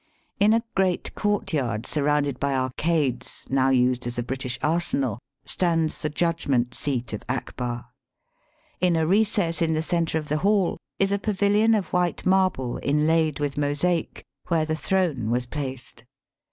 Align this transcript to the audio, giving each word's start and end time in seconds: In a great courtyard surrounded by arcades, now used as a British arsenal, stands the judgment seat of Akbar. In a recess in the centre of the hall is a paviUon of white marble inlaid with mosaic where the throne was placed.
In 0.39 0.51
a 0.53 0.63
great 0.73 1.13
courtyard 1.13 1.85
surrounded 1.85 2.39
by 2.39 2.55
arcades, 2.55 3.45
now 3.51 3.69
used 3.69 4.07
as 4.07 4.17
a 4.17 4.23
British 4.23 4.57
arsenal, 4.63 5.19
stands 5.45 6.01
the 6.01 6.09
judgment 6.09 6.73
seat 6.73 7.13
of 7.13 7.21
Akbar. 7.29 7.85
In 8.79 8.95
a 8.95 9.05
recess 9.05 9.61
in 9.61 9.75
the 9.75 9.83
centre 9.83 10.17
of 10.17 10.27
the 10.27 10.37
hall 10.39 10.79
is 10.97 11.11
a 11.11 11.19
paviUon 11.19 11.77
of 11.77 11.93
white 11.93 12.25
marble 12.25 12.79
inlaid 12.81 13.39
with 13.39 13.59
mosaic 13.59 14.25
where 14.47 14.65
the 14.65 14.75
throne 14.75 15.29
was 15.29 15.45
placed. 15.45 16.03